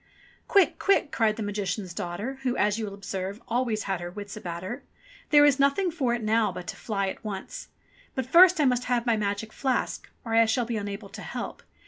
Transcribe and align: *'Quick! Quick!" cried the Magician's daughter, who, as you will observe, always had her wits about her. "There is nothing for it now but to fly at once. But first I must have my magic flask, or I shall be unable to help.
*'Quick! 0.47 0.79
Quick!" 0.79 1.11
cried 1.11 1.35
the 1.35 1.43
Magician's 1.43 1.93
daughter, 1.93 2.39
who, 2.41 2.57
as 2.57 2.79
you 2.79 2.85
will 2.87 2.93
observe, 2.95 3.39
always 3.47 3.83
had 3.83 4.01
her 4.01 4.09
wits 4.09 4.35
about 4.35 4.63
her. 4.63 4.81
"There 5.29 5.45
is 5.45 5.59
nothing 5.59 5.91
for 5.91 6.15
it 6.15 6.23
now 6.23 6.51
but 6.51 6.65
to 6.69 6.75
fly 6.75 7.07
at 7.09 7.23
once. 7.23 7.67
But 8.15 8.25
first 8.25 8.59
I 8.59 8.65
must 8.65 8.85
have 8.85 9.05
my 9.05 9.15
magic 9.15 9.53
flask, 9.53 10.09
or 10.25 10.33
I 10.33 10.45
shall 10.45 10.65
be 10.65 10.77
unable 10.77 11.09
to 11.09 11.21
help. 11.21 11.61